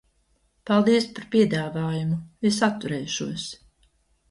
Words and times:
Paldies 0.69 1.05
par 1.17 1.27
piedāvājumu, 1.35 2.19
es 2.51 2.59
atturēšos. 2.71 3.49